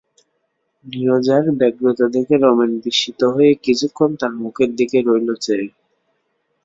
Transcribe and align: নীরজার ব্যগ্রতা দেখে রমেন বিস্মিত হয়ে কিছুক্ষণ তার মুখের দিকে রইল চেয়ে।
নীরজার 0.85 1.45
ব্যগ্রতা 1.59 2.05
দেখে 2.15 2.35
রমেন 2.37 2.71
বিস্মিত 2.83 3.21
হয়ে 3.33 3.51
কিছুক্ষণ 3.65 4.09
তার 4.19 4.33
মুখের 4.41 4.69
দিকে 4.75 4.97
রইল 4.99 5.29
চেয়ে। 5.43 5.67